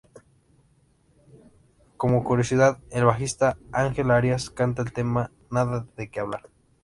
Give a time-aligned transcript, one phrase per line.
[1.95, 6.49] Cómo curiosidad, el bajista Ángel Arias canta el tema "Nada de que Hablar".